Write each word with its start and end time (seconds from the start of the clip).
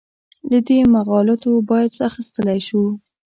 له 0.51 0.59
دې 0.67 0.79
مغالطو 0.93 1.51
باید 1.69 1.91
اخیستلی 2.09 2.59
شو. 2.67 2.83